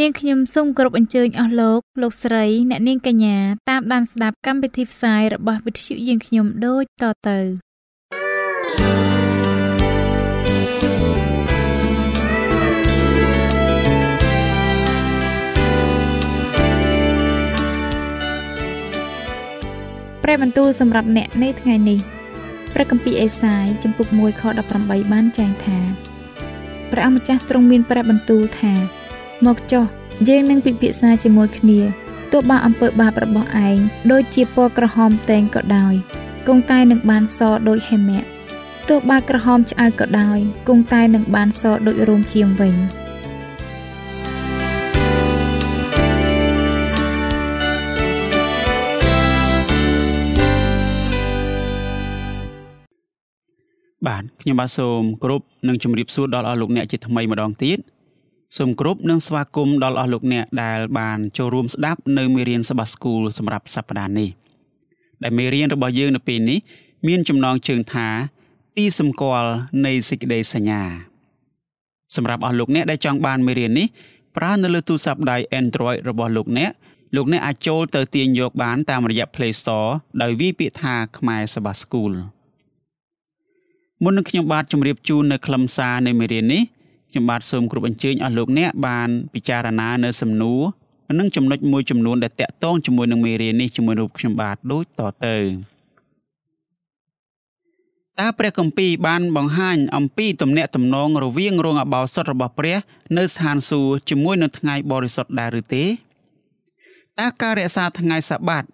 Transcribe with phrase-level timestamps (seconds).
[0.00, 3.36] នាងខ្ញុំសូមគោរពអញ្ជើញអស់លោកលោកស្រីអ្នកនាងកញ្ញា
[3.70, 7.38] តាមដានស្ដាប់កម្មវិធីផ្សាយរបស់វិទ្យុយើងខ្ញុំដូចតទៅ
[20.22, 21.98] ព្រះបន្ទូលសម្រាប់អ្នកនៅថ្ងៃនេះ
[22.74, 24.42] ព្រះគម្ពីរអេសាយចំពុក1ខ
[24.76, 25.78] 18បានចែងថា
[26.90, 28.74] ព្រះអម្ចាស់ទ្រង់មានព្រះបន្ទូលថា
[29.44, 29.84] មកចុះ
[30.28, 31.80] យើងនឹងពិភាក្សាជាមួយគ្នា
[32.32, 33.76] ទោះបើអំពើបាបរបស់ឯង
[34.12, 35.94] ដូចជាពណ៌ក្រហមតែងក៏ដោយ
[36.46, 38.22] គង់តែនឹងបានសដូចហេមៈ
[38.88, 42.74] ទោះបើក្រហមឆ្អៅក៏ដោយគង់តែនឹងបានសដូចរោមជាមវិញ
[54.06, 57.78] បាទខ្ញុំបាទសូមគោរពនិងជម្រាបសួរដល់អស់លោកអ្នកជាថ្មីម្ដងទៀត
[58.54, 64.30] សូមគោរពនិងស្វាគមន៍ដល់អស់លោកអ្នកដែលបានចូលរួមស្ដាប់នៅមេរៀនសបាស្គូលសម្រាប់សប្តាហ៍នេះ
[65.22, 66.58] ដែលមេរៀនរបស់យើងនៅពេលនេះ
[67.06, 68.08] មានចំណងជើងថា
[68.76, 69.50] ទីសម្គាល់
[69.86, 70.82] នៃសេចក្តីសញ្ញា
[72.16, 73.86] សម្រាប់អស់លោកអ្នកដែលចង់បានមេរៀននេះ
[74.36, 76.70] ប្រើនៅលើទូរស័ព្ទដៃ Android របស់លោកអ្នក
[77.16, 79.90] លោកអ្នកអាចចូលទៅទាញយកបានតាមរយៈ Play Store
[80.22, 82.12] ដោយវាយពាក្យថាខ្មែរសបាស្គូល
[84.02, 86.62] មុននឹងខ្ញុំបាទជម្រាបជូននៅខ្លឹមសារនៃមេរៀននេះ
[87.10, 90.62] ខ្ញុំបាទសូមគោរពអញ្ជើញអស់លោកអ្នកបានពិចារណានៅសំណួរ
[91.18, 95.36] និងចំណុចមួយចំនួនដែលតាក់ទងជាមួយនឹងមេរៀននេះជាមួយរូបខ្ញុំបាទដូចតទៅ
[98.20, 102.76] តើព្រះគម្ពីរបានបង្ហាញអំពីទំនាក់ទំនងរវាងរោងអបោសុតរបស់ព្រះ
[103.16, 105.84] នៅស្ថានសួគ៌ជាមួយនឹងថ្ងៃបរិសុទ្ធដែរឬទេ
[107.20, 108.64] តើការរក្សាថ្ងៃសាបាត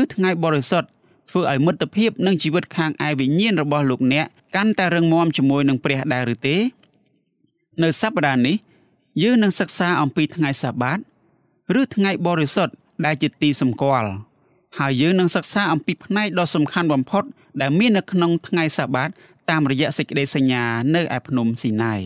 [0.00, 0.88] ឬថ្ងៃបរិសុទ្ធ
[1.30, 4.26] ធ្វើឲ្យមិត្តភាពនិងជីវិតខាងឯវិញ្ញាណរបស់លោកអ្នក
[4.56, 6.56] កាន់តែរឹងមាំជាមួយនឹងព្រះដែរឬទេ
[7.82, 8.56] នៅសប្តាហ៍នេះ
[9.22, 10.98] យើងនឹងសិក្សាអំពីថ្ងៃសាបាត
[11.80, 14.10] ឬថ្ងៃបរិសុទ្ធដែលជាទីសម្គាល់
[14.78, 17.24] ហើយយើងនឹងសិក្សាអំពីផ្នែកដ៏សំខាន់បំផុត
[17.60, 19.08] ដែលមាននៅក្នុងថ្ងៃសាបាត
[19.50, 20.64] តាមរយៈសេចក្តីសញ្ញា
[20.94, 22.00] នៅឯភ្នំស៊ីណាយ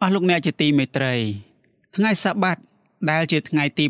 [0.00, 1.14] អស់លោកអ្នកជាទីមេត្រី
[1.96, 2.56] ថ្ងៃសាបាត
[3.10, 3.84] ដែលជាថ្ងៃទី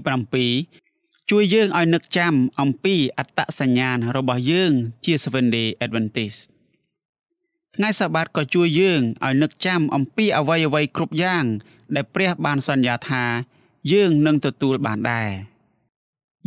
[0.64, 4.72] 7ជួយយើងឲ្យនឹកចាំអំពីអត្តសញ្ញាណរបស់យើង
[5.04, 6.57] ជា Seventh Day Adventist
[7.76, 11.44] ថ្ងៃសាបាតក៏ជួយយើងឲ្យនឹកចាំអំពីអ្វីអ្វីគ្រប់យ៉ាង
[11.94, 13.24] ដែលព្រះបានសន្យាថា
[13.92, 15.30] យើងនឹងទទួលបានដែរ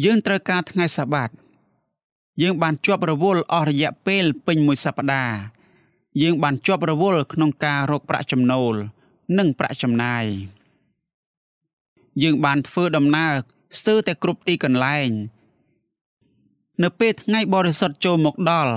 [0.03, 1.29] យើងត្រូវការថ្ងៃសាបាត
[2.41, 5.37] យើងបានជាប់រវល់អស់រយៈពេលពេញមួយសប្តាហ៍
[6.21, 8.73] យើងបានជាប់រវល់ក្នុងការរកប្រាក់ចំណូល
[9.37, 10.25] និងប្រាក់ចំណាយ
[12.23, 13.33] យើងបានធ្វើដំណើរ
[13.77, 15.09] ស្ទើរតែគ្រប់ទីកន្លែង
[16.83, 18.73] នៅពេលថ្ងៃបរិសុទ្ធចូលមកដល់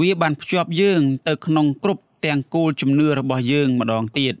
[0.00, 4.34] វាបានភ្ជាប់យើងទៅក្នុងគ្រប់ទាំងគោលជំនឿរបស់យើងម្ដងទៀត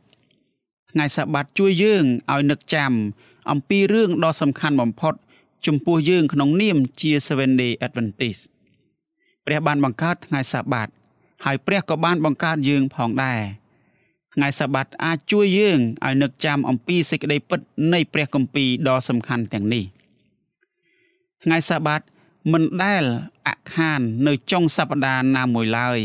[0.90, 2.92] ថ្ងៃសបាតជួយយើងឲ្យនឹកចាំ
[3.50, 5.14] អំពីរឿងដ៏សំខាន់បំផុត
[5.66, 8.42] ចំពោះយើងក្នុងនាមជា Seven Day Adventist
[9.46, 10.88] ព្រះបានបង្កើតថ្ងៃសបាត
[11.44, 13.40] ហើយព្រះក៏បានបង្កើតយើងផងដែរ
[14.34, 17.60] ថ្ងៃសបាតអាចជួយយើងឲ្យនឹកចាំអំពីសេចក្តីពិត
[17.92, 19.84] នៃព្រះគម្ពីរដ៏សំខាន់ទាំងនេះ
[21.44, 22.00] ថ្ងៃសបាត
[22.52, 23.04] មិនដែល
[23.46, 26.00] អខាននៅចុងសប្តាហ៍ណាមួយឡើយ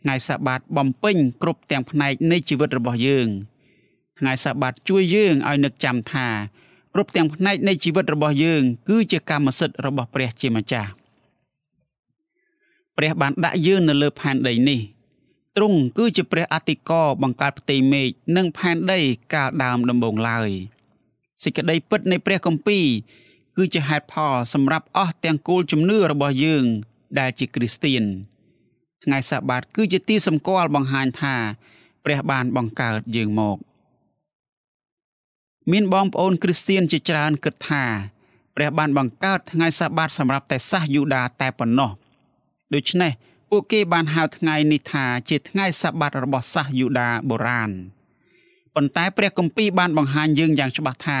[0.00, 3.28] ថ្ងៃសបាតបំពេញគ្រប់ទាំងផ្នែកនៃជីវិតរបស់យើង
[4.18, 6.28] ថ្ងៃសបាតជួយយើងឲ្យនឹកចាំថា
[6.94, 10.90] គ្រប់ទាំងផ្នែកនៃជីវិតរបស់យើង គឺជាកម្មសិទ្ធិរបស់ព្រះជាម្ចាស់
[12.96, 14.80] ព្រះបានដាក់យើងនៅលើផែនដីនេះ
[15.56, 19.00] ទ្រង់គឺជាព្រះអធិការបង្កើតផ្ទៃមេឃនិងផែនដី
[19.34, 20.50] កាលដើមដំបូងឡើយ
[21.44, 22.86] សេចក្តីពិតនៃព្រះគម្ពីរ
[23.56, 26.64] គឺជាហេតុផលសម្រាប់អស់ទាំងគោលជំនឿរបស់យើង
[27.18, 28.04] ដែលជាគ្រីស្ទៀន
[29.04, 31.34] ថ្ងៃសាបាតគឺជាទីសម្គាល់បង្ហាញថា
[32.04, 33.58] ព្រះបានបង្កើតយើងមក
[35.72, 37.84] មានបងប្អូនគ្រីស្ទៀនជាច្រើនគិតថា
[38.56, 41.90] ព្រះបានបង្កើតថ្ងៃសាបាតសម្រាប់តែសាសយូដាតែប៉ុណ្ណោះ
[42.74, 43.12] ដូច្នេះ
[43.50, 47.70] ពួកគេបានហៅថ្ងៃនេះថាជាថ្ងៃសាបាតរបស់សាសយូដាបុរាណ
[48.74, 51.20] ប៉ុន្តែព្រះគម្ពីរបានបង្ហាញយើងយ៉ាងច្បាស់ថា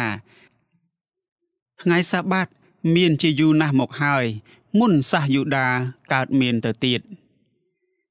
[1.82, 2.48] ថ្ងៃសាបាត
[2.96, 4.24] មានជាយូរណាស់មកហើយ
[4.78, 5.68] មុនសាសយូដា
[6.12, 7.00] កើតមានទៅទៀត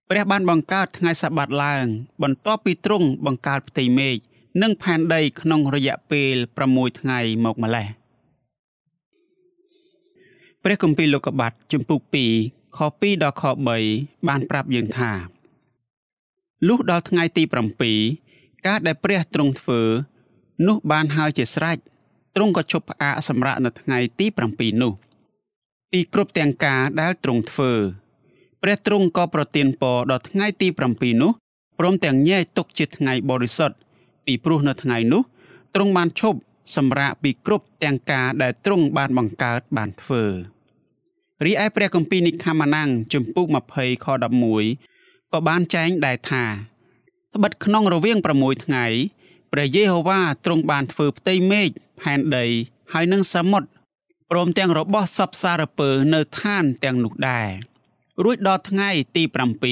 [0.10, 1.86] ព្រះបានបង្កើតថ្ងៃសបាតឡើង
[2.24, 4.18] បន្ទាប់ពីទ្រង់បង្កើតផ្ទៃមេឃ
[4.62, 6.36] និងផែនដីក្នុងរយៈពេល
[6.68, 7.88] 6ថ្ងៃមកម្លេះ
[10.64, 12.02] ព្រះគម្ពីរលោកុបាទជំពូក
[12.40, 13.44] 2ខ2ដល់ខ
[13.86, 15.12] 3បានប្រាប់យើងថា
[16.68, 17.44] លុះដល់ថ្ងៃទី
[18.06, 19.82] 7ការដែលព្រះទ្រង់ធ្វើ
[20.68, 21.78] នោះបានហើយជាស្រេច
[22.40, 24.94] ទ្រង់ក៏ជប់ផ្អាកសម្រាប់នៅថ្ងៃទី7នោះ
[25.92, 27.72] ពីគ្រប់ទាំងការដែលទ្រង់ធ្វើ
[28.62, 31.32] ព្រះទ្រង់ក៏ប្រទានពរដល់ថ្ងៃទី7នោះ
[31.80, 33.78] ព្រមទាំងញែកទុកជាថ្ងៃបរិសុទ្ធ
[34.26, 35.22] ពីព្រោះនៅថ្ងៃនោះ
[35.76, 36.40] ទ្រង់បានឈប់
[36.76, 40.24] សម្រាកពីគ្រប់ទាំងការដែលទ្រង់បានបង្កើតបានធ្វើ
[41.46, 44.08] រីឯព្រះគម្ពីរនិខមណាំងជំពូក20ខ
[44.68, 46.46] 11ក៏បានចែងដែរថា
[47.34, 48.86] ត្បិតក្នុងរវាង6ថ្ងៃ
[49.52, 51.70] ព្រះយេហូវ៉ាទ្រង់បានធ្វើផ្ទៃមេឃ
[52.02, 52.46] ផែនដី
[52.94, 53.68] ហើយនិងសមុទ្រ
[54.32, 57.50] ព្រមទាំងរបស់សពសារពើនៅឋានទាំងនោះដែរ
[58.24, 59.24] រួចដល់ថ្ងៃទី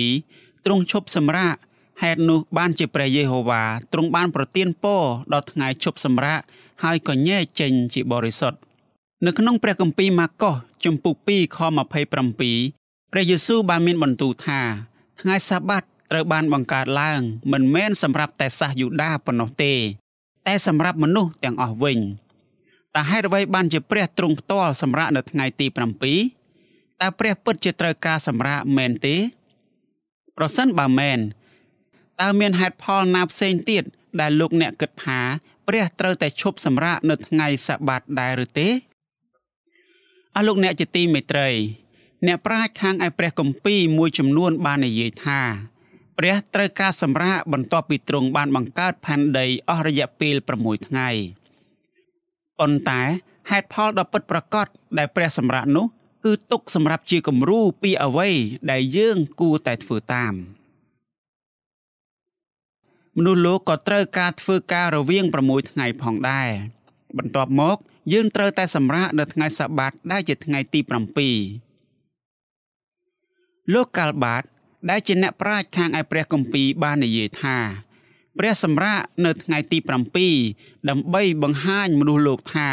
[0.09, 1.56] 7ទ្រង់ឈប់សម្រាក
[2.01, 3.63] ហេតុនោះបានជាព្រះយេហូវ៉ា
[3.94, 5.03] ទ្រង់បានប្រទានពរ
[5.33, 6.41] ដល់ថ្ងៃឈប់សម្រាក
[6.83, 8.59] ហើយក៏ញែកចេញជាបរិសុទ្ធ
[9.25, 11.59] នៅក្នុងព្រះគម្ពីរម៉ាកុសជំពូក2ខ
[12.07, 14.62] 27ព្រះយេស៊ូវបានមានបន្ទូលថា
[15.21, 17.21] ថ្ងៃសាបាតត្រូវបានបង្កើតឡើង
[17.51, 19.74] មិនមែនសម្រាប់តែសាសយូដាប៉ុណ្ណោះទេ
[20.47, 21.99] តែសម្រាប់មនុស្សទាំងអស់វិញ
[22.95, 29.15] តើហេតុអ្វីបានជាព្រះទ្រង់ផ្ទាល់សម្រាប់នៅថ្ងៃទី7តើព្រះពិតជាត្រូវការសម្រាប់មែនទេ
[30.38, 31.19] ប្រសិនបើមែន
[32.21, 33.83] តើមានហេតុផលណាផ្សេងទៀត
[34.19, 35.19] ដែលលោកអ្នកគិតថា
[35.67, 38.67] ព្រះត្រូវតែឈប់សម្រាកនៅថ្ងៃសបាតដែរឬទេ
[40.35, 41.50] អស់លោកអ្នកជាទីមេត្រី
[42.27, 45.41] អ្នកប្រាជ្ញខាងឯព្រះគម្ពីរមួយចំនួនបាននិយាយថា
[46.17, 51.09] ព្រះត្រូវការសម្រាកបន្ទាប់ពីទ្រង់បានបង្កើតផែនដីអស់រយៈពេល6ថ្ងៃ
[52.59, 53.01] ប៉ុន្តែ
[53.49, 54.67] ហេតុផលដ៏ពិតប្រាកដ
[54.97, 55.85] ដែលព្រះសម្រាកនោះ
[56.25, 58.29] គឺទុកសម្រាប់ជាគំរូពីអ្វី
[58.71, 60.33] ដែលយើងគួរតែធ្វើតាម
[63.17, 66.49] មនុស្សលោកក៏ត្រូវការធ្វើការរវាង6ថ្ងៃផងដែរ
[67.17, 67.77] បន្ទាប់មក
[68.13, 70.79] យើងត្រូវតែសម្រាកនៅថ្ងៃសបាតដែលជាថ្ងៃទី
[72.07, 74.43] 7លោកកាល់បាត
[74.89, 77.57] ដែលជាអ្នកប្រាជ្ញខាងឯព្រះគម្ពីរបាននិយាយថា
[78.38, 79.78] ព្រះសម្រាកនៅថ្ងៃទី
[80.34, 82.69] 7ដើម្បីបង្ហាញមនុស្សលោកថា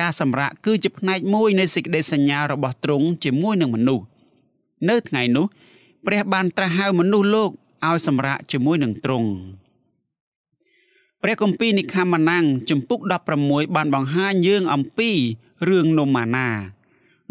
[0.00, 4.04] ការសម្រាកគឺជាផ្នែកមួយនៃសេចក្តីសញ្ញារបស់ទ្រង់ជាមួយនឹងមនុស្ស
[4.88, 5.46] នៅថ្ងៃនោះ
[6.06, 7.50] ព្រះបានត្រាស់ហៅមនុស្សលោក
[7.86, 9.30] ឲ្យសម្រាកជាមួយនឹងទ្រង់
[11.22, 13.00] ព្រះគម្ពីរនិខមណាំងជំពូក
[13.38, 15.10] 16បានបង្ហាញយើងអំពី
[15.68, 16.48] រឿងនំម៉ាណា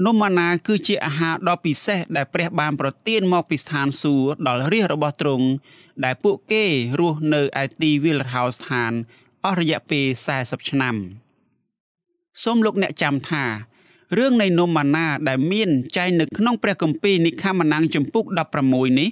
[0.03, 5.47] នំម៉ាណាគឺជាអាហារដ៏ពិសេសដែលព្រះបានប្រទានមកពីស្ថានសួគ៌ដល់រាជរបស់ទ្រង់
[6.05, 6.65] ដែលពួកគេ
[6.99, 8.91] រស់នៅឯទីវាលរហោស្ថាន
[9.45, 10.05] អស់រយៈពេល
[10.37, 10.95] 40ឆ្នាំ
[12.43, 13.45] សូមលោកអ្នកចាំថា
[14.17, 18.25] រឿងនៃនំម៉ាណាដែលមានចែងនៅក្នុងព្រះគម្ពីរនិខមណាំងជំពូក
[18.63, 19.09] 16នេះ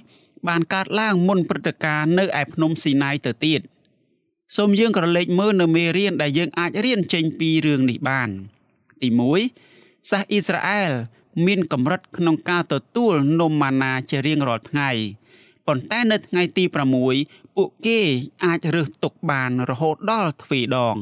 [0.48, 3.60] បានកើតឡើងមុនព្រឹត្តិការណ៍នៅឯភ្នំស៊ីណាយទៅទៀត
[4.56, 8.28] សូមយើងក្រឡេកមើលនៅមេរៀនដែលយើងអាចរៀនចេញពីរឿងនេះបាន
[9.02, 9.73] ទី1
[10.10, 10.92] សាសអ៊ីស្រាអែល
[11.46, 14.90] មានកម្រិតក្នុងការទទួលនំម៉ាណាជារៀងរាល់ថ្ងៃ
[15.66, 16.64] ប៉ុន្តែនៅថ្ងៃទី
[17.10, 18.00] 6ពួកគេ
[18.44, 20.96] អាចរើសទុកបានរហូតដល់ទ្វេដង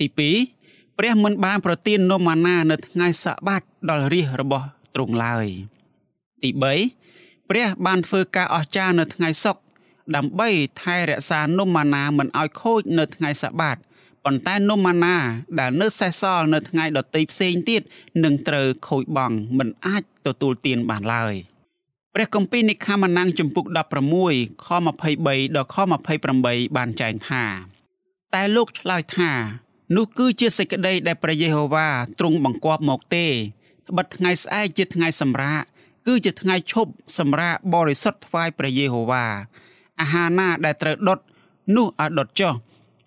[0.00, 0.06] ទី
[0.52, 5.46] 2ព្រះមិនបានប្រទាននំម៉ាណានៅថ្ងៃសបាតដល់រាជរបស់ទ្រង់ឡើយ
[6.42, 6.50] ទី
[7.00, 9.62] 3ព្រះបានធ្វើការអស្ចារ្យនៅថ្ងៃសុក្រ
[10.16, 10.48] ដើម្បី
[10.82, 13.76] ថែរក្សានំម៉ាណាមិនឲ្យខូចនៅថ្ងៃសបាត
[14.28, 15.16] ប៉ុន្តែនំម៉ាណា
[15.58, 17.82] ដែលនៅសេសសល់នៅថ្ងៃដទៃផ្សេងទៀត
[18.24, 21.34] នឹងត្រូវខូចបង់មិនអាចទទួលទានបានឡើយ
[22.14, 23.66] ព្រះគម្ពីរនិខមណាំងជំពូក
[24.16, 24.68] 16ខ
[25.02, 25.76] 23ដល់ខ
[26.26, 27.44] 28បានចែងថា
[28.34, 29.30] តែលោកឆ្លើយថា
[29.96, 33.26] នោះគឺជាសេចក្តីដែលព្រះយេហូវ៉ាទ្រង់បង្គាប់មកទេ
[33.88, 35.62] ត្បិតថ្ងៃស្អែកជាថ្ងៃសម្រាក
[36.06, 39.24] គឺជាថ្ងៃឈប់សម្រាកបរិសុទ្ធថ្វាយព្រះយេហូវ៉ា
[40.00, 41.18] អាហារណាដែលត្រូវដុត
[41.76, 42.54] នោះឲ្យដុតចុះ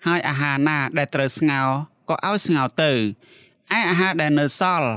[0.06, 1.70] ហើយអាហារណាដែលត្រូវស្ងោរ
[2.10, 4.90] ក៏ឲ្យស្ងោរទៅឯអាហារដែលនៅសល់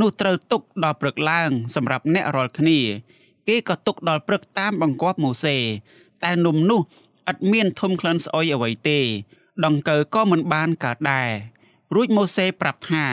[0.00, 2.78] នោះត្រូវទុកដល់ព្រឹកឡើង សម្រាប់អ្នករាល់គ្នា
[3.48, 5.56] គេក៏ទុកដល់ព្រឹកតាមបង្គាប់ម៉ូសេ
[6.24, 6.80] តែនំនោះ
[7.30, 8.98] ឥតមានធំក្លិនស្អុយអ្វីទេ
[9.64, 11.30] ដង្កូវក៏មិនបានកើតដែរ
[11.94, 13.04] រួចម៉ូសេប្រាប់ថា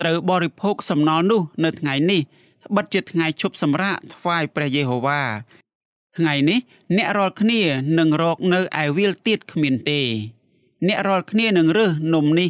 [0.00, 2.22] ត្រូវបរិភោគសំណល់នោះ នៅថ្ងៃនេះ
[2.76, 5.22] បិទជាថ្ងៃឈប់សម្រាកថ្វាយព្រះយេហូវ៉ា
[6.16, 6.58] ថ្ងៃនេះ
[6.96, 7.62] អ្នករាល់គ្នា
[7.98, 10.00] នឹងរកនៅឯវាលទៀតគ្មានទេ
[10.88, 12.48] អ្នករាល់គ្នានឹងរើសនំនេះ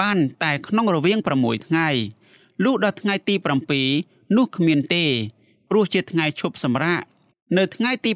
[0.00, 1.88] បានតែក្នុងរវាង6ថ្ងៃ
[2.64, 3.34] លុះដល់ថ្ងៃទី
[3.84, 5.04] 7នោះគ្មានទេ
[5.70, 7.02] ព្រោះជាថ្ងៃឈប់សម្រាក
[7.56, 8.10] នៅថ្ងៃទី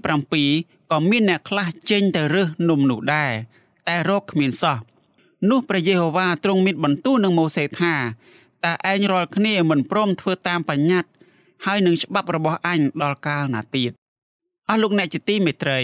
[0.44, 3.32] 7ក៏មានអ្នកខ្លះចេញទៅរើសនំនោះដែរ
[3.88, 4.78] តែរកគ្មានសោះ
[5.50, 7.94] នោះព្រះយេហូវ៉ាទ្រង់មានបន្ទូលនឹងម៉ូសេថា
[8.64, 11.10] តើឯងរាល់គ្នាមិនព្រមធ្វើតាមបញ្ញត្តិ
[11.66, 13.90] ហើយនឹងច្បាប់របស់អញដល់កាលណាទៀត
[14.68, 15.80] អស់លោកអ្នកជាទីមេត្រី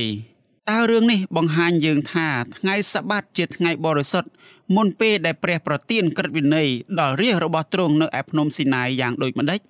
[0.70, 4.30] តើរឿងនេះបង្ហាញយើងថាថ្ងៃសបាតជាថ្ងៃបរិសុទ្ធ
[4.76, 6.68] មុនពេលដែលព្រះប្រទានក្រឹតវិន័យ
[7.00, 9.60] ដល់រាជរបស់ទ្រង់នៅឯភ្នំស៊ីណាយយ៉ាងដូចម្ដេច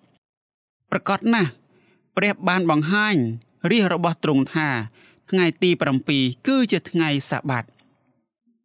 [0.91, 1.51] ប្រកាសណាស់
[2.17, 3.17] ព្រះបានបង្ហាញ
[3.71, 4.69] រាជរបស់ទ្រង់ថា
[5.31, 5.71] ថ្ងៃទី
[6.11, 7.65] 7គឺជាថ្ងៃសបាត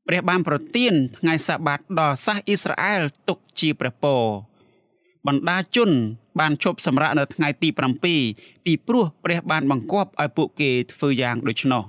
[0.08, 4.24] ព្រះបានប្រទានថ្ងៃសបាតដល់សាសអ៊ីស្រាអែលទុកជាព្រះពរ
[5.28, 5.92] បណ្ដាជន
[6.40, 8.06] បានឈប់សម្រាកនៅថ្ងៃទី7
[8.66, 11.86] ពីព្រោះព្រះបានបង្គាប់ឲ្យពួកគេធ្វើយ៉ាងដូច្នោះ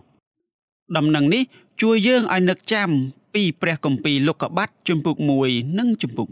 [0.96, 1.42] ដំណឹងនេះ
[1.82, 2.90] ជួយយើងឲ្យនឹកចាំ
[3.34, 5.16] ពីព្រះគម្ពីរលោកុបាតជំពូក
[5.46, 6.28] 1និងជំពូក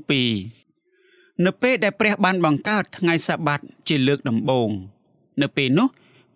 [0.70, 4.70] 2នៅពេលដែលព្រះបានបង្កើតថ្ងៃសបាតជាលើកដំបូង
[5.42, 5.88] នៅពេលនោះ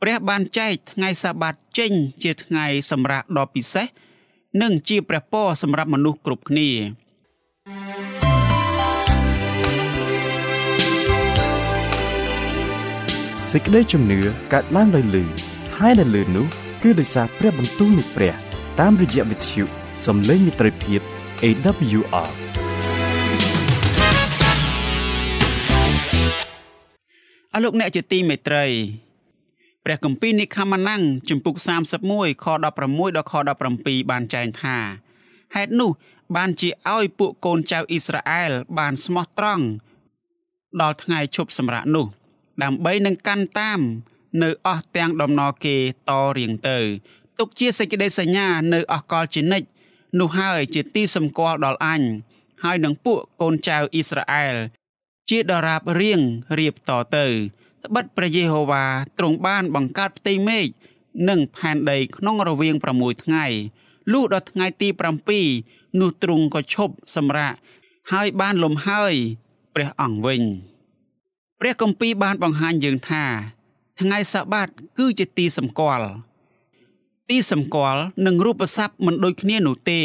[0.03, 3.87] ព្រះបានចែកថ្ងៃសបាតចេញជាថ្ងៃសម្រាប់ដ៏ពិសេស
[4.63, 6.69] និងជាព្រះពរសម្រាប់មនុស្សគ្រប់គ្នា
[13.51, 14.21] សេចក្តីជំនឿ
[14.53, 15.25] កើតឡើងដោយលឺ
[15.79, 16.47] ហើយដែលលឺនោះ
[16.83, 18.35] គឺដោយសារព្រះបន្ទូលនៃព្រះ
[18.81, 19.65] តាមរយៈវិទ្យុ
[20.07, 21.01] សំឡេងមិត្តភាព
[21.43, 22.31] AWR
[27.55, 28.67] អរលោកអ្នកជាទីមេត្រី
[29.85, 31.57] ព្រះគម្ពីរនិខាម៉ាណាំងជំពូក
[32.01, 33.35] 31ខ16ដល់ខ
[33.73, 34.77] 17បានចែងថា
[35.55, 35.91] ហេតុនោះ
[36.37, 39.65] បានជាឲ្យពួកកូនចៅអ៊ីស្រាអែលបានស្មោះត្រង់
[40.81, 42.07] ដល់ថ្ងៃឈប់សម្រាកនោះ
[42.63, 43.81] ដើម្បីនឹងកាន់តាម
[44.43, 45.77] នៅអស់ទាំងដំណរគេ
[46.11, 46.79] តរៀងទៅ
[47.39, 49.67] ទុកជាសេចក្តីសញ្ញានៅអស់កលជានិច្ច
[50.21, 52.03] នោះហើយជាទីសម្គាល់ដល់អញ
[52.63, 54.57] ហើយនឹងពួកកូនចៅអ៊ីស្រាអែល
[55.29, 56.21] ជាដរាបរៀង
[56.59, 57.27] រៀបតទៅ
[57.85, 58.85] ត្បិតព្រះយេហូវ៉ា
[59.19, 60.67] ទ្រង់បានបង្កើតផ្ទៃមេឃ
[61.29, 63.47] និងផែនដីក្នុងរវាង6ថ្ងៃ
[64.13, 64.89] លុះដល់ថ្ងៃទី
[65.45, 67.55] 7នោះទ្រង់ក៏ឈប់សម្រាក
[68.13, 69.15] ហើយបានលំហើយ
[69.75, 70.43] ព្រះអង្គវិញ
[71.61, 73.25] ព្រះគម្ពីរបានបង្ហាញយើងថា
[74.01, 74.69] ថ្ងៃសបាត
[74.99, 76.07] គឺជាទីសម្គាល់
[77.29, 80.01] ទីសម្គាល់និងរូបស័ព្ទមិនដូចគ្នានោះទេ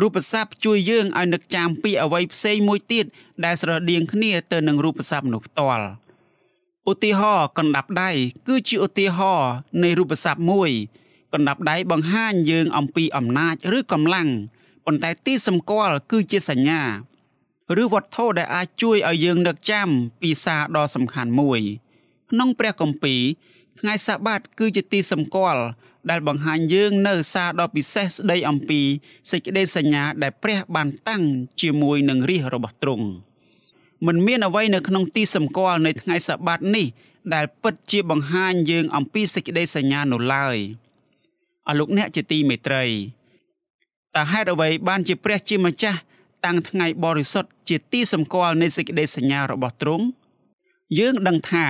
[0.00, 3.04] រូបស័ព្ទជួយយើងឲ្យនឹកចាំពីអ្វីផ្សេងមួយទៀត
[3.44, 5.86] ដែលស្រដៀងគ្នាទៅនឹងរូបស័ព្ទនោះផ្ទាល់
[6.90, 8.10] ឧទាហរណ៍កណ្ដាប់ដៃ
[8.48, 9.50] គឺជាឧទាហរណ៍
[9.82, 10.70] នៃរូបស័ព្ទមួយ
[11.32, 14.28] កណ្ដាប់ដៃបង្ហាញយើងអំពីអំណាចឬកម្លាំង
[14.86, 16.82] ប៉ុន្តែទីសម្គាល់គឺជាសញ្ញា
[17.82, 19.88] ឬវត្ថុដែលអាចជួយឲ្យយើងនឹកចាំ
[20.20, 21.60] ពីសារដ៏សំខាន់មួយ
[22.30, 23.22] ក្នុងព្រះគម្ពីរ
[23.80, 25.62] ថ្ងៃសាបាតគឺជាទីសម្គាល់
[26.10, 28.80] ដែលបង្ហាញយើងនៅសារដ៏ពិសេសស្ដីអំពី
[29.30, 31.22] សេចក្តីសញ្ញាដែលព្រះបានតាំង
[31.60, 33.06] ជាមួយនឹងរាជរបស់ទ្រង់
[34.06, 36.86] មិនមានអ្វីនៅក្នុងទីសម្គាល់នៃថ្ងៃសបាតនេះ
[37.34, 40.56] ដែលពិតជាបង្ហាញយើងអំពីសេចក្តីសញ្ញានោះឡើយ
[41.68, 42.84] អរលោកអ្នកជាទីមេត្រី
[44.14, 45.98] តើហេតុអ្វីបានជាព្រះជាម្ចាស់
[46.44, 50.04] តាំងថ្ងៃបរិសុទ្ធជាទីសម្គាល់នៃសេចក្តីសញ្ញារបស់ទ្រង់
[50.98, 51.66] យើងដឹងថា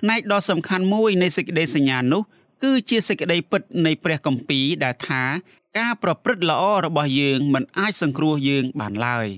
[0.00, 2.22] ផ្នែកដ៏សំខាន់មួយនៃសេចក្តីសញ្ញានោះ
[2.62, 5.22] គឺជាសេចក្តីពិតនៃព្រះគម្ពីរដែលថា
[5.78, 9.28] ការប្រព្រឹត្តល្អរបស់យើងមិនអាចសង្គ្រោះយើងបានឡើយ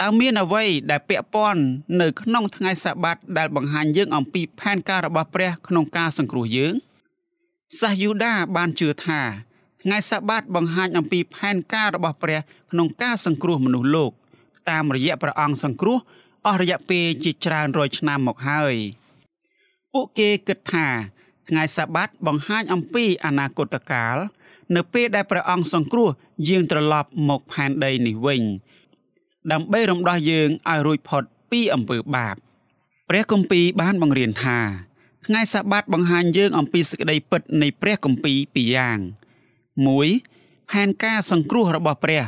[0.00, 1.62] តើមានអ្វីដែលពាក់ព័ន្ធ
[2.00, 6.74] នៅក្នុងថ្ងៃសបាតដែលបង្ហាញយើងអំពីផែនការរបស់ព្រះក្នុងការសង្គ្រោះយើង
[7.80, 9.20] សាសយូដាបានជឿថា
[9.82, 12.40] ថ្ងៃសបាតបង្ហាញអំពីផែនការរបស់ព្រះ
[12.70, 14.10] ក្នុងការសង្គ្រោះមនុស្សលោក
[14.70, 15.98] តាមរយៈព្រះអង្គសង្គ្រោះ
[16.46, 18.74] អស់រយៈពេលជាច្រើនរយឆ្នាំមកហើយ
[19.92, 20.88] ពួកគេគិតថា
[21.48, 24.16] ថ្ងៃសាបាតបង្ហាញអំពីអនាគតកាល
[24.74, 26.08] នៅពេលដែលព្រះអង្គសង្គ្រោះ
[26.48, 28.42] យើងត្រឡប់មកផែនដីនេះវិញ
[29.52, 32.36] ដើម្បីរំដោះយើងឲ្យរួចផុតពីអំពើបាប
[33.08, 34.58] ព្រះគម្ពីរបានបង្រៀនថា
[35.26, 38.98] ថ្ងៃសាបាតបង្ហាញយើងអំពីសេចក្តីពិតនៃព្រះគម្ពីរពីរយ៉ាង
[39.84, 42.22] 1ផែនការសង្គ្រោះរបស់ព្រះ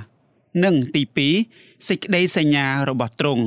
[0.64, 1.02] និងទី
[1.46, 3.44] 2សេចក្តីសញ្ញារបស់ទ្រង់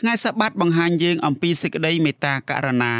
[0.00, 2.94] ថ្ងៃសាបាតបង្ហាញយើងអំពីសេចក្តីមេត្តាករុណា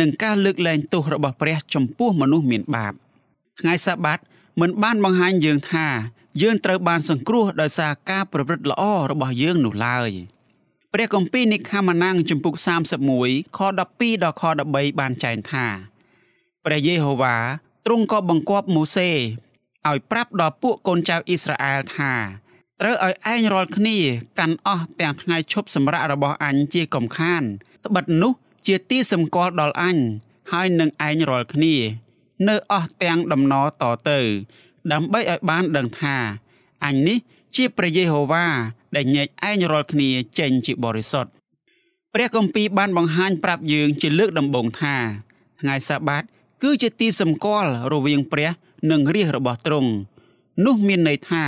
[0.00, 2.92] និងការលើកលែងទោសរបស់ព្រះចំពោះមនុស្សមានបាប
[3.60, 4.18] ថ្ងៃសាបាត
[4.60, 5.86] មិនបានបង្ហាញយើងថា
[6.42, 10.10] យើងត្រូវបានសង្គ្រោះដោយសារការប្រព្រឹត្តល្អរបស់យើងនោះឡើយ
[10.92, 12.54] ព្រះគម្ពីរនិខាម៉ានាំងជំពូក
[13.06, 13.80] 31ខ12ដ
[14.30, 15.66] ល់ខ13បានចែងថា
[16.64, 17.36] ព្រះយេហូវ៉ា
[17.86, 22.12] ទ្រង់ក៏បង្គាប់ម៉ូសេឲ្យប្រាប់ដល់ពួកកូនចៅអ៊ីស្រាអែលថា
[22.80, 23.96] ត្រូវឲ្យឯងរាល់គ្នា
[24.38, 27.42] កាន់អស់ទាំងថ្ងៃឈប់សម្រាករបស់អញជាកំខាន
[27.86, 28.32] ត្បិតនោះ
[28.66, 29.98] ជាទីសម្គាល់ដល់អញ
[30.52, 31.74] ហើយនឹងឯងរាល់គ្នា
[32.48, 34.20] នៅអស់ទាំងដំណរតទៅ
[34.92, 36.16] ដើម្បីឲ្យបានដឹងថា
[36.84, 37.18] អញនេះ
[37.56, 38.46] ជាព្រះយេហូវ៉ា
[38.96, 41.30] ដែលញែកឯងរាល់គ្នាចេញជាបរិសុទ្ធ
[42.14, 44.96] ព្រះគម្ពីរបានបង្ហាញប្រាប់យើងជាលើកដំបូងថា
[45.60, 46.22] ថ្ងៃសាបាត
[46.62, 48.50] គឺជាទីសម្គាល់រវាងព្រះ
[48.90, 49.90] និងរាជរបស់ទ្រង់
[50.64, 51.44] នោះមានន័យថា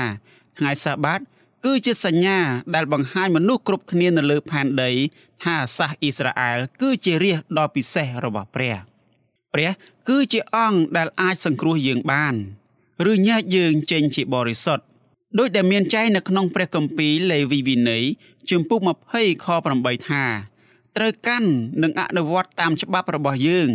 [0.59, 1.21] ថ្ងៃសាបាត
[1.65, 2.39] គឺជាសញ្ញា
[2.75, 4.91] ដែលបង្ហាញមនុស្សគ្រប់គ្នានៅលើផែនដី
[5.45, 8.77] ថាសាសអ៊ីស្រាអែលគឺជារាជដ៏ពិសេសរបស់ព្រះ
[9.55, 9.71] ព្រះ
[10.09, 12.35] គឺជាអង្គដែលអាចសង្គ្រោះយើងបាន
[13.11, 14.85] ឬញែកយើងចេញជាបរិសុទ្ធ
[15.39, 18.05] ដោយដែលមានចែងនៅក្នុងព្រះគម្ពីរលេវីវិន័យ
[18.51, 18.81] ជំពូក
[19.13, 20.25] 20ខ8ថា
[20.97, 21.51] ត្រូវកាន់
[21.83, 23.71] និងអនុវត្តតាមច្បាប់របស់យើង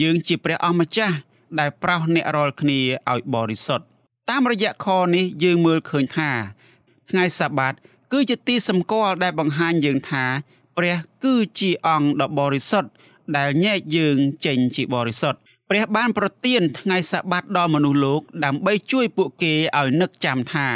[0.00, 1.16] យើងជាព្រះអម្ចាស់
[1.58, 2.80] ដែលប្រោសអ្នករាល់គ្នា
[3.12, 3.84] ឲ្យបរិសុទ្ធ
[4.30, 6.30] តាមរយៈខនេះយើងមើលឃើញថា
[7.10, 7.74] ថ្ងៃសាបាត
[8.12, 10.24] គឺជាទីសម្គាល់ដែលបង្ហាញយើងថា
[10.76, 12.90] ព្រះគឺជាអង្គដ៏បរិសុទ្ធ
[13.36, 15.38] ដែលញែកយើងចេញជាបរិសុទ្ធ
[15.70, 20.68] ព្រះបានប្រទានថ្ងៃសាបាតដល់មនុស្សលោកដើម្បីជួយពួកគេឲ្យនឹកចាំថា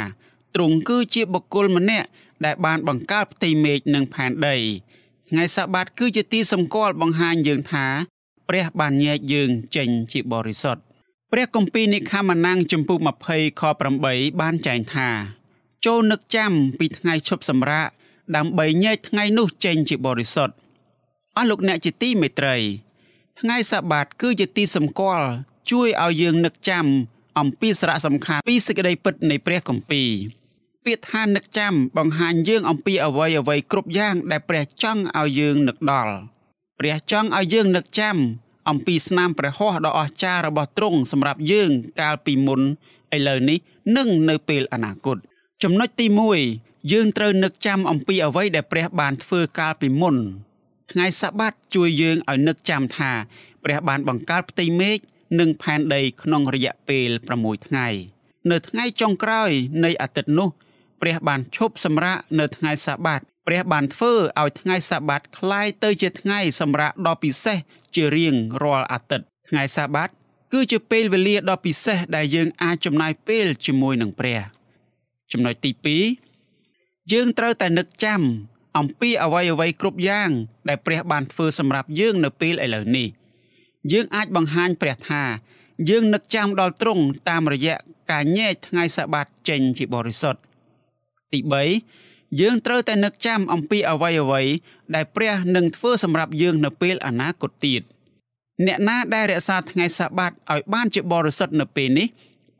[0.55, 2.07] ទ្រង់គឺជាបុគ្គលម្នាក់
[2.45, 4.57] ដែលបានបង្កើតផ្ទៃមេឃនិងផែនដី
[5.29, 7.85] ថ្ងៃសាបាតគឺជាទីសម្គាល់បង្ហាញយើងថា
[8.49, 10.81] ព្រះបានញែកយើងចេញជាបរិសុទ្ធ
[11.31, 12.97] ព្រះគម្ពីរនិខាម៉ានាំងចំពុក
[13.29, 13.63] 20ខ
[14.01, 15.09] 8បានចែងថា
[15.85, 17.87] ចូលនឹកចាំពីថ្ងៃឈប់សម្រាក
[18.35, 20.55] ដើម្បីញែកថ្ងៃនោះចេញជាបរិសុទ្ធ
[21.37, 22.55] អស់លោកអ្នកជាទីមេត្រី
[23.39, 25.27] ថ្ងៃសាបាតគឺជាទីសម្គាល់
[25.71, 26.85] ជួយឲ្យយើងនឹកចាំ
[27.39, 30.09] អំពីសារៈសំខាន់ពីសេចក្តីពិតនៃព្រះគម្ពីរ
[30.85, 36.13] ពាក្យថានឹកចាំបង្ហាញយើងអំពីអ្វីអ្វីគ្រប់យ៉ាងដែលព្រះចង់ឲ្យយើងនឹកដល់
[36.79, 38.17] ព្រះចង់ឲ្យយើងនឹកចាំ
[38.69, 41.69] អំពីស្នាមព្រះហស្ថដ៏អស្ចារ្យរបស់ទ្រង់សម្រាប់យើង
[42.01, 42.61] កាលពីមុន
[43.15, 43.57] ឥឡូវនេះ
[43.95, 45.17] និងនៅពេលអនាគត
[45.62, 46.06] ចំណុចទី
[46.48, 50.16] 1យើងត្រូវនឹកចាំអំពីអ្វីដែលព្រះបានធ្វើកាលពីមុន
[50.92, 53.12] ថ្ងៃសាបាតជួយយើងឲ្យនឹកចាំថា
[53.64, 54.98] ព្រះបានបង្កើតផ្ទៃមេឃ
[55.40, 57.86] និងផែនដីក្នុងរយៈពេល6ថ្ងៃ
[58.50, 59.50] នៅថ្ងៃចុងក្រោយ
[59.84, 60.48] នៃអាទិត្យនោះ
[61.00, 67.56] ព្រះបានឈប់សម្រាកនៅថ្ងៃសាបាតព្រះបានធ្វើឲ្យថ្ងៃសាបាតคล้ายទៅជាថ្ងៃសម្រាកដ៏ពិសេស
[67.94, 70.08] ជារៀងរាល់អាទិត្យថ្ងៃសាបាត
[70.52, 74.40] គឺជាពេលវេលាដ៏ពិសេសដែលយើងអាចចំណាយពេលជាមួយនឹងព្រះ
[75.33, 75.71] ចំណុចទី
[76.41, 78.21] 2យើងត្រូវតែនឹកចាំ
[78.77, 80.29] អំពីអ្វីអ្វីគ្រប់យ៉ាង
[80.67, 83.07] ដែលព្រះបានធ្វើសម្រាប់យើងនៅពេលឥឡូវនេះ
[83.91, 85.23] យើងអាចបង្ហាញព្រះថា
[85.89, 87.75] យើងនឹកចាំដល់ទ្រង់តាមរយៈ
[88.11, 90.41] ការញែកថ្ងៃសបាតចេញជាបរិសុទ្ធ
[91.33, 91.39] ទី
[91.89, 94.41] 3យើងត្រូវតែនឹកចាំអំពីអ្វីអ្វី
[94.95, 97.81] ដែលព្រះនឹងធ្វើសម្រាប់យើងនៅពេលអនាគតទៀត
[98.65, 102.07] អ្នកណាដែលរក្សាថ្ងៃសបាតឲ្យបានជាបរិសុទ្ធនៅពេលនេះ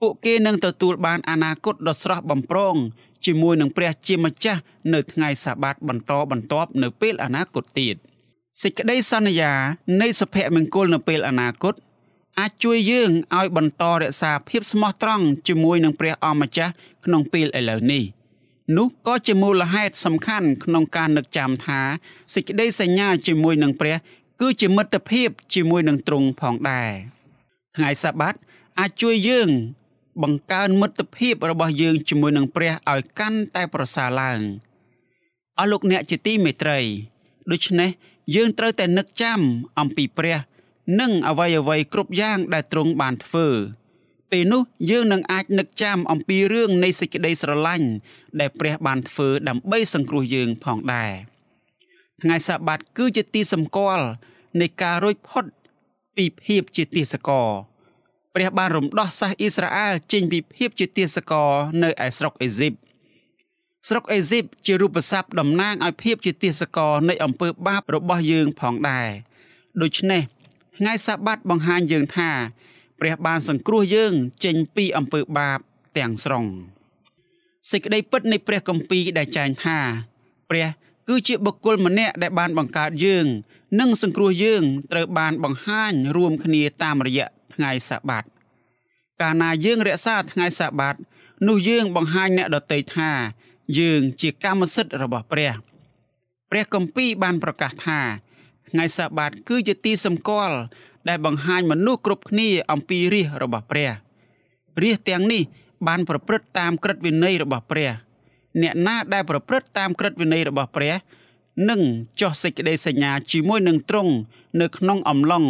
[0.06, 2.76] ពួកគេនឹងទទួលបានអនាគតដ៏ស្រស់បំព្រង
[3.26, 4.62] ជាមួយនឹងព្រះជាម្ចាស់
[4.94, 7.96] នៅថ្ងៃសាបាតបន្តបន្ទាប់នៅពេលអនាគតទៀត
[8.62, 9.52] សេចក្តីសន្យា
[10.02, 11.74] នៃសុភមង្គលនៅពេលអនាគត
[12.40, 16.74] អាចជួយយើងឲ្យបន្តរក្សាភាពស្មោះត្រង់ជាមួយនឹងព្រះអម្ចាស់
[17.06, 18.04] ក្នុងពេលឥឡូវនេះ
[18.78, 21.82] នោះក៏ជាមូលហេតុសំខាន់ក្នុងការនឹកចាំថា
[22.34, 23.96] សេចក្តីសញ្ញាជាមួយនឹងព្រះ
[24.42, 26.92] គឺជាមិត្តភាពជាមួយនឹងទ្រង់ផងដែរ
[27.76, 28.36] ថ្ងៃសាបាត
[28.80, 29.50] អាចជួយយើង
[30.22, 34.40] បង្កើនមិត្តភាពរបស់យើងជាមួយនឹងព្រះឲ្យកាន់តែប្រសើរឡើង
[35.60, 36.80] អស់លោកអ្នកជាទីមេត្រី
[37.52, 37.90] ដូច្នេះ
[38.36, 39.40] យើងត្រូវតែនឹកចាំ
[39.80, 40.38] អំពីព្រះ
[41.00, 43.48] និងអ្វីអ្វីគ្រប់យ៉ាងដែលទ្រង់បានធ្វើ
[44.32, 47.90] ពេលនោះយើងនឹងអាចនឹកចាំអំពីរឿងនៃសេចក្តីស្រឡាញ់
[48.40, 51.12] ដែលព្រះបានធ្វើដើម្បីសង្គ្រោះយើងផងដែរ
[52.22, 54.06] ថ្ងៃសាបាតគឺជាទីសម្គាល់
[54.62, 55.46] នៃការរួចផុត
[56.16, 57.50] ពីភាពជាទាសករ
[58.36, 61.52] ព្រះបានរំដោះសាសអ៊ីស្រាអែលចេញពីភាពជាទាសករ
[61.84, 62.74] នៅឯស្រុកអេស៊ីប
[63.88, 69.10] ស្រុកអេស៊ីបជារូបស័ព្ទតំណាងឲ្យភាពជាទាសករនៃអំពើបាបរបស់យើងផងដែរ
[69.82, 70.22] ដូច្នេះ
[70.78, 72.30] ថ្ងៃសាបាតបង្ហាញយើងថា
[73.00, 74.14] ព្រះបានសង្គ្រោះយើង
[74.46, 75.60] ចេញពីអំពើបាប
[75.98, 76.46] ទាំងស្រុង
[77.72, 79.78] សេចក្តីពិតនៃព្រះគម្ពីរដែលចែងថា
[80.50, 80.68] ព្រះ
[81.08, 83.26] គឺជាបុគ្គលម្នាក់ដែលបានបង្កើតយើង
[83.80, 88.24] និងសង្គ្រោះយើងត្រូវបានបង្ហាញរួមគ្នាតាមរយៈ ថ្ងៃសាបាត
[89.22, 90.96] កាលណាយើងរក្សាថ្ងៃសាបាត
[91.48, 93.12] នោះយើងបង្ហាញអ្នកដទៃថា
[93.80, 95.54] យើងជាកម្មសិទ្ធិរបស់ព្រះ
[96.50, 98.00] ព្រះគម្ពីរបានប្រកាសថា
[98.70, 100.58] ថ្ងៃសាបាតគឺជាទីសម្គាល់
[101.08, 103.90] ដែលបង្ហាញមនុស្សគ្រប់គ្នាអំពីរាជរបស់ព្រះ
[104.84, 105.44] រាជទាំងនេះ
[105.88, 107.90] បានប្រព្រឹត្តតាមក្រឹតវិន័យរបស់ព្រះ
[108.62, 110.94] អ្នកណាដែលប្រព្រឹត្តតាមក្រឹតវិន័យរបស់ព្រះ
[111.70, 111.82] នឹង
[112.22, 114.14] ចោះសេចក្តីសញ្ញាជាមួយនឹងទ្រង់
[114.62, 115.44] នៅក្នុងអំឡុង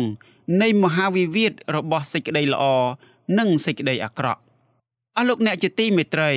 [0.61, 2.63] នៃមហាវិវាទរបស់សេចក្តីល្អ
[3.39, 4.41] និងសេចក្តីអាក្រក់
[5.17, 6.31] អស់លោកអ្នកជាទីមេត្រី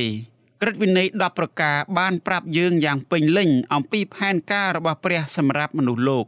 [0.60, 6.26] ក្រឹតវិន័យ10ប្រការបានប្រាប់យើងយ៉ាងពេញលេញអំពីផែនការរបស់ព្រះសម្រាប់មនុស្សលោក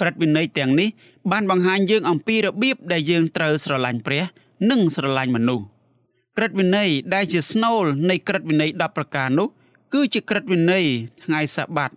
[0.00, 0.88] ក្រឹតវិន័យទាំងនេះ
[1.32, 4.22] បានបង្ហាញយើងអំពីរបៀបដែលយើងត្រូវស្រឡាញ់ព្រះ
[4.70, 5.64] និងស្រឡាញ់មនុស្ស
[6.36, 9.48] ក្រឹតវិន័យដែលជាស្នូលនៃក្រឹតវិន័យ10ប្រការនោះ
[9.94, 10.84] គឺជាក្រឹតវិន័យ
[11.24, 11.90] ថ្ងៃសាបាត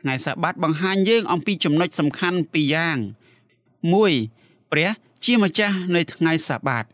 [0.00, 2.98] ថ្ងៃសាបាតបង្ហាញយើងអំពីចំណុចសំខាន់ពីរយ៉ាង
[3.82, 4.90] 1ព្រះ
[5.24, 6.84] ជាម្ចាស់នៃថ្ងៃសាបាត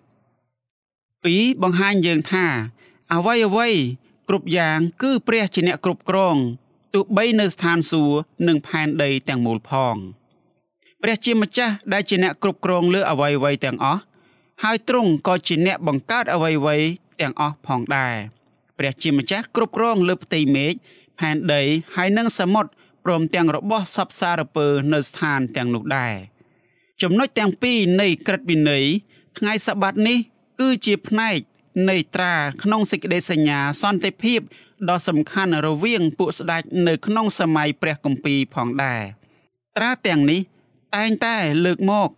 [0.77, 2.47] 2បង្ហាញយើងថា
[3.13, 3.69] អ្វីអ្វី
[4.29, 6.37] គ្រប់យ៉ាងគឺព្រះជាអ្នកគ្រប់គ្រង
[6.95, 9.97] ទោះបីនៅស្ថានសួគ៌និងផែនដីទាំងមូលផង
[11.03, 14.01] ព្រះជាម្ចាស់ដែលជាអ្នកគ្រប់គ្រងលើអ្វីៗទាំងអស់
[14.63, 16.89] ហើយទ្រង់ក៏ជាអ្នកបង្កើតអ្វីៗ
[17.21, 18.15] ទាំងអស់ផងដែរ
[18.79, 20.75] ព្រះជាម្ចាស់គ្រប់គ្រងលើផ្ទៃមេឃ
[21.19, 21.63] ផែនដី
[21.97, 22.71] ហើយនិងសមុទ្រ
[23.05, 26.15] ព្រមទាំងរបស់សពសារពើនៅស្ថានទាំងនោះដែរ
[27.03, 28.85] ចំណុចទាំងពីរនៃក្រឹតវិន័យ
[29.39, 30.19] ថ្ងៃសបាតនេះ
[30.61, 31.39] គឺជាផ្នែក
[31.89, 34.41] នៃត្រាក្នុងសេចក្តីសញ្ញាសន្តិភាព
[34.89, 39.03] ដ៏សំខាន់រវាងពួកស្ដេចនៅក្នុងសម័យព្រះគម្ពីរផងដែរ
[39.77, 40.41] ត្រាទាំងនេះ
[40.97, 42.09] តែងតែលើកមក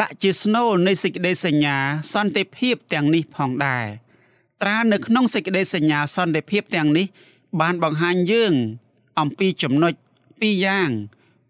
[0.00, 1.76] ដាក់ជាស្នូលនៃសេចក្តីសញ្ញា
[2.12, 3.86] សន្តិភាពទាំងនេះផងដែរ
[4.62, 7.06] ត្រានៅក្នុងសេចក្តីសញ្ញាសន្តិភាពទាំងនេះ
[7.60, 8.52] បានបង្ហាញយើង
[9.20, 9.94] អំពីចំណុច
[10.40, 10.90] ពីរយ៉ាង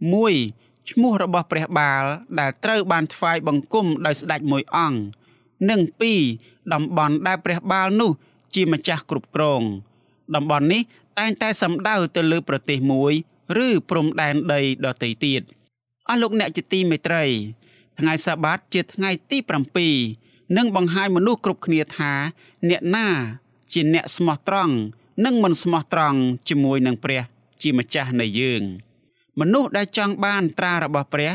[0.06, 2.04] 1 ឈ្មោះរបស់ព្រះបាល
[2.40, 5.00] ដែលត្រូវបានថ្វាយបង្គំដោយស្ដេចមួយអង្គ
[5.70, 5.80] និង
[6.26, 8.10] 2តំបន់ដែលព្រះបាលនោះ
[8.54, 9.62] ជាម្ចាស់គ្រប់គ្រង
[10.34, 10.82] តំបន់នេះ
[11.18, 13.12] តែងតែសំដៅទៅលើប្រទេសមួយ
[13.66, 15.42] ឬព្រំដែនដីដទៃទៀត
[16.08, 17.24] អស់លោកអ្នកជាទីមេត្រី
[17.98, 19.38] ថ្ងៃសាបាតជាថ្ងៃទី
[19.98, 22.12] 7និងបង្ហាញមនុស្សគ្រប់គ្នាថា
[22.68, 23.08] អ្នកណា
[23.72, 24.74] ជាអ្នកស្មោះត្រង់
[25.24, 27.22] និងមិនស្មោះត្រង់ជាមួយនឹងព្រះ
[27.62, 28.62] ជាម្ចាស់នៃយើង
[29.40, 31.30] មនុស្សដែលចង់បានត្រារបស់ព្រះ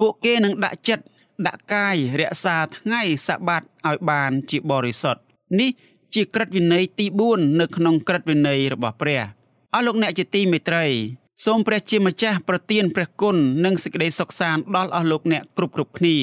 [0.00, 1.04] ពួកគេនឹងដាក់ចិត្ត
[1.46, 5.22] ដាក់កាយរក្សាថ្ងៃសាបាតឲ្យបានជាបរិសុទ្ធ
[5.60, 5.70] នេះ
[6.14, 9.20] ជាក្រឹតវិន័យទី4នៅក្នុងក្រឹតវិន័យរបស់ព្រះ
[9.74, 10.86] អស់លោកអ្នកជាទីមេត្រី
[11.44, 16.16] សូមព្រះជាម្ចាស់ប្រទានព្រះគុណនិងសេចក្តីសុខសាន្តដល់អស់លោកអ្នកគ្រប់គ្រប់គ្នា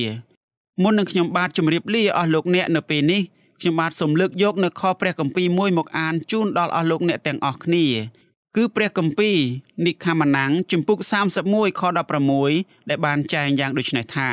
[0.84, 3.22] មុននឹងខ្ញុំបាទជម្រាបលាអស់លោកអ្នកនៅពេលនេះ
[3.60, 7.86] ខ្ញុំបាទសូមលើកយកនៅខព្រះគម្ពីរមួយមកអានជូនដល់អស់លោកអ្នកទាំងអស់គ្នា
[8.56, 9.38] គឺព្រះគម្ពីរ
[9.86, 11.00] និខាម៉ាណាំងជំពូក
[11.40, 11.82] 31ខ
[12.36, 14.30] 16ដែលបានចែងយ៉ាងដូចនេះថា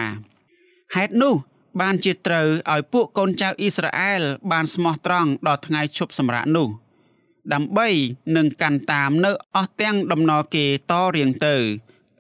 [0.95, 1.35] ហេតុនោះ
[1.81, 4.23] បានជាត្រូវឲ្យពួកកូនចៅអ៊ីស្រាអែល
[4.53, 6.69] បានស្មោះត្រង់ដល់ថ្ងៃឈប់សម្រាកនោះ
[7.53, 7.89] ដើម្បី
[8.37, 11.55] នឹងកាន់តាមនៅអស់ទាំងដំណរគេតរៀងទៅ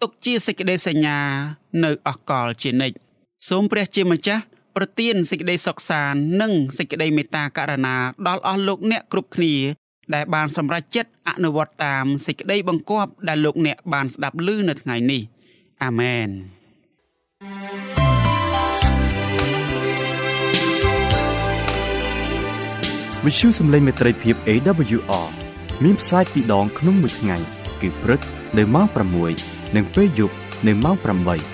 [0.02, 1.18] ទុកជាសេចក្តីសញ្ញា
[1.84, 2.96] នៅអកលជានិច្ច
[3.48, 4.42] សូមព្រះជាម្ចាស់
[4.76, 9.54] ប្រទានសេចក្តីសុខសាន្តនិងសេចក្តីមេត្តាករុណាដល់អស់លោកអ្នកគ្រប់គ្នា
[10.14, 15.22] ដែលបានសម្រេចចិត្តអនុវត្តតាមសេចក្តីបង្គាប់ដែលលោកអ្នកបានស្ដាប់ឮនៅថ្ងៃនេះ
[15.84, 16.28] អាមែន
[23.24, 25.28] វិទ្យុសំឡេងមេត្រីភាព AWR
[25.84, 27.36] មានផ្សាយពីរដងក្នុងមួយថ្ងៃ
[27.80, 28.20] គឺព្រឹក
[28.58, 28.86] នៅម៉ោង
[29.30, 30.36] 6និងពេលយប់
[30.66, 31.53] នៅម៉ោង8